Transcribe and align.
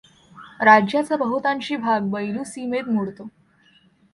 राज्याचा 0.61 1.15
बहुतांशी 1.15 1.75
भाग 1.75 2.09
बयलूसीमेत 2.11 2.89
मोडतो. 2.89 3.27